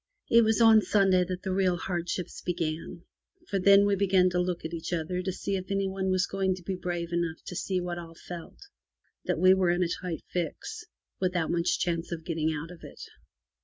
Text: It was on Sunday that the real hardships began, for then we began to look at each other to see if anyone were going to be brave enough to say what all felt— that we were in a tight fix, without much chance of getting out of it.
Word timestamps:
It 0.31 0.41
was 0.43 0.59
on 0.61 0.81
Sunday 0.81 1.23
that 1.25 1.43
the 1.43 1.51
real 1.53 1.77
hardships 1.77 2.41
began, 2.41 3.03
for 3.47 3.59
then 3.59 3.85
we 3.85 3.95
began 3.95 4.31
to 4.31 4.41
look 4.41 4.65
at 4.65 4.73
each 4.73 4.91
other 4.91 5.21
to 5.21 5.31
see 5.31 5.55
if 5.57 5.69
anyone 5.69 6.09
were 6.09 6.17
going 6.31 6.55
to 6.55 6.63
be 6.63 6.73
brave 6.73 7.13
enough 7.13 7.43
to 7.45 7.55
say 7.55 7.79
what 7.79 7.99
all 7.99 8.15
felt— 8.15 8.57
that 9.27 9.37
we 9.37 9.53
were 9.53 9.69
in 9.69 9.83
a 9.83 9.87
tight 9.87 10.23
fix, 10.27 10.85
without 11.19 11.51
much 11.51 11.77
chance 11.77 12.11
of 12.11 12.25
getting 12.25 12.51
out 12.51 12.71
of 12.71 12.79
it. 12.83 13.01